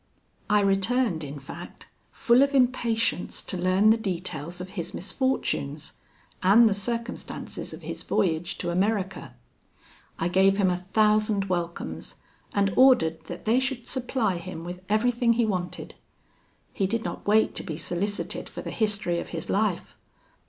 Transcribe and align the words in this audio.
I 0.49 0.61
returned, 0.61 1.23
in 1.23 1.37
fact, 1.37 1.85
full 2.11 2.41
of 2.41 2.55
impatience 2.55 3.39
to 3.43 3.55
learn 3.55 3.91
the 3.91 3.97
details 3.97 4.59
of 4.59 4.69
his 4.69 4.95
misfortunes, 4.95 5.93
and 6.41 6.67
the 6.67 6.73
circumstances 6.73 7.71
of 7.71 7.83
his 7.83 8.01
voyage 8.01 8.57
to 8.57 8.71
America. 8.71 9.35
I 10.17 10.27
gave 10.27 10.57
him 10.57 10.71
a 10.71 10.75
thousand 10.77 11.49
welcomes, 11.49 12.15
and 12.51 12.73
ordered 12.75 13.25
that 13.25 13.45
they 13.45 13.59
should 13.59 13.87
supply 13.87 14.37
him 14.37 14.63
with 14.63 14.81
everything 14.89 15.33
he 15.33 15.45
wanted. 15.45 15.93
He 16.73 16.87
did 16.87 17.03
not 17.03 17.27
wait 17.27 17.53
to 17.53 17.63
be 17.63 17.77
solicited 17.77 18.49
for 18.49 18.63
the 18.63 18.71
history 18.71 19.19
of 19.19 19.27
his 19.27 19.51
life. 19.51 19.95